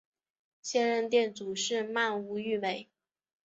[0.63, 2.89] 现任店主是鳗屋育美。